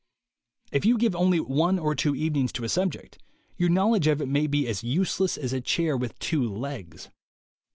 [0.71, 3.19] If you give only one or two evenings to a subject,
[3.55, 7.11] your knowledge of it may be as useless as a chair with two legs.